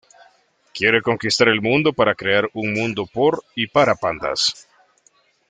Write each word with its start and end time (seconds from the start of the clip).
Quiere 0.73 1.03
conquistar 1.03 1.47
el 1.47 1.61
mundo 1.61 1.93
para 1.93 2.15
crear 2.15 2.49
un 2.55 2.73
mundo 2.73 3.05
por 3.05 3.43
y 3.55 3.67
para 3.67 3.93
pandas. 3.93 4.67